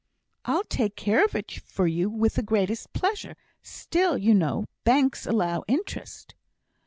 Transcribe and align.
"I'll 0.45 0.63
take 0.63 0.95
care 0.95 1.23
of 1.23 1.35
it 1.35 1.51
for 1.51 1.85
you 1.85 2.09
with 2.09 2.33
the 2.33 2.41
greatest 2.41 2.91
pleasure. 2.91 3.35
Still, 3.61 4.17
you 4.17 4.33
know, 4.33 4.65
banks 4.83 5.27
allow 5.27 5.63
interest." 5.67 6.33